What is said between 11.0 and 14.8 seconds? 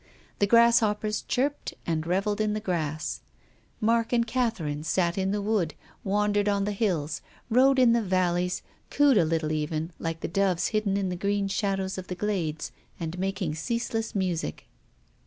the green shadows of the glades, and making ceaseless music.